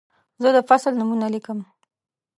زه 0.41 0.49
د 0.55 0.57
فصل 0.69 0.93
نومونه 0.99 1.27
لیکم. 1.33 1.59